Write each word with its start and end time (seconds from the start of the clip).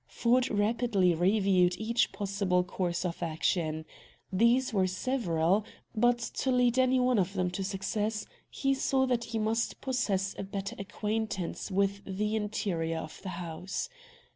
Ford 0.07 0.49
rapidly 0.49 1.13
reviewed 1.13 1.75
each 1.79 2.11
possible 2.11 2.63
course 2.63 3.05
of 3.05 3.21
action. 3.21 3.85
These 4.33 4.73
were 4.73 4.87
several, 4.87 5.63
but 5.93 6.17
to 6.41 6.49
lead 6.51 6.79
any 6.79 6.99
one 6.99 7.19
of 7.19 7.33
them 7.33 7.51
to 7.51 7.63
success, 7.63 8.25
he 8.49 8.73
saw 8.73 9.05
that 9.05 9.25
he 9.25 9.37
must 9.37 9.79
possess 9.79 10.33
a 10.39 10.43
better 10.43 10.75
acquaintance 10.79 11.69
with 11.69 12.01
the 12.03 12.35
interior 12.35 12.97
of 12.97 13.19
the 13.21 13.29
house. 13.37 13.89